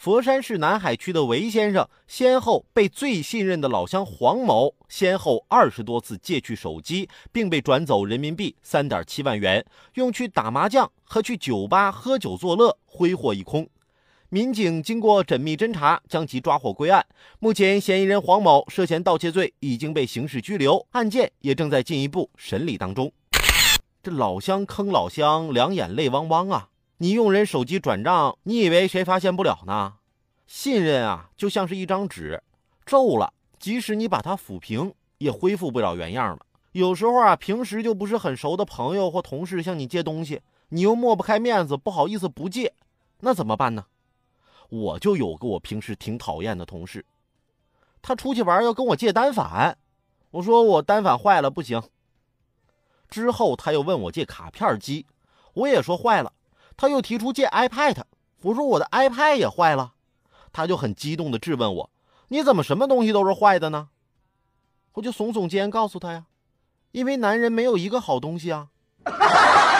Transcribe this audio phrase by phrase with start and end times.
[0.00, 9.62] 佛山市南海区的韦先生，先后被最信任的老乡黄某先后二十多次借去手机，并被转走人民币三点七万元，
[9.96, 13.68] 用去打麻将和去酒吧喝酒作乐，挥霍一空。
[14.30, 17.04] 民警经过缜密侦查，将其抓获归案。
[17.38, 23.12] 目前，嫌疑人黄某涉嫌盗窃罪已经被刑事拘留，案件也正在进一步审理当中。
[24.02, 26.69] 这老乡坑老乡，两眼泪汪汪啊！
[27.02, 29.94] 你用人手机转账，你以为谁发现不了呢？
[30.46, 32.42] 信任啊，就像是一张纸，
[32.84, 36.44] 皱了，即使你把它抚平，也恢复不了原样了。
[36.72, 42.74] 有时候啊，平时就不是很熟的朋友或同事向你借东西，你又抹不开面子，不好意思不借，
[43.20, 43.86] 那怎么办呢？
[44.68, 47.06] 我就有个我平时挺讨厌的同事，
[48.02, 49.78] 他出去玩要跟我借单反，
[50.32, 51.82] 我说我单反坏了不行。
[53.08, 55.06] 之后他又问我借卡片机，
[55.54, 56.30] 我也说坏了。
[56.80, 58.04] 他又提出借 iPad，
[58.40, 59.92] 我说我的 iPad 也坏了，
[60.50, 61.90] 他就很激动的质问我
[62.28, 63.90] ：“你怎么什么东西都是坏的呢？”
[64.94, 66.24] 我就耸耸肩告诉他呀
[66.92, 68.68] ：“因为男人没有一个好东西啊。”